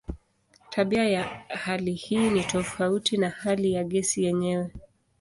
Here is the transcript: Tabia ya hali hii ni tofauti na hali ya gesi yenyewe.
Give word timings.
Tabia 0.69 1.09
ya 1.09 1.23
hali 1.49 1.93
hii 1.93 2.29
ni 2.29 2.43
tofauti 2.43 3.17
na 3.17 3.29
hali 3.29 3.73
ya 3.73 3.83
gesi 3.83 4.23
yenyewe. 4.23 4.71